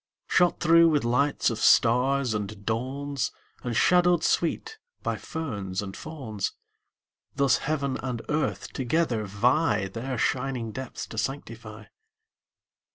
[0.27, 6.53] Shot through with lights of stars and dawns, And shadowed sweet by ferns and fawns,
[7.35, 11.85] Thus heaven and earth together vie Their shining depths to sanctify.